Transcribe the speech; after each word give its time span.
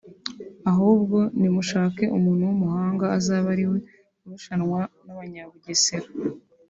ahubwo 0.71 1.17
nimushake 1.39 2.03
umuntu 2.17 2.43
w’umuhanga 2.49 3.05
azabe 3.17 3.47
ari 3.53 3.65
we 3.71 3.77
urushanwa 4.23 4.79
n’Abanyabugesera 5.05 6.07